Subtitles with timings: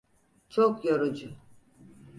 [0.49, 1.35] Çok yorucu.